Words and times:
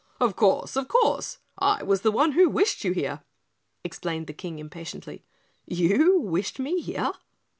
"Of 0.19 0.35
course, 0.35 0.75
of 0.77 0.87
course! 0.87 1.37
I 1.59 1.83
was 1.83 2.01
the 2.01 2.09
one 2.09 2.31
who 2.31 2.49
wished 2.49 2.83
you 2.83 2.91
here," 2.91 3.21
explained 3.83 4.25
the 4.25 4.33
King 4.33 4.57
impatiently. 4.57 5.23
"You 5.67 6.19
wished 6.21 6.57
me 6.57 6.81
here?" 6.81 7.11